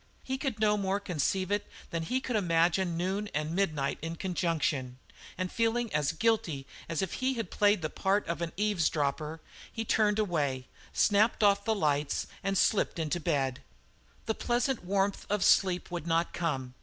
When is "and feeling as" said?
5.37-6.11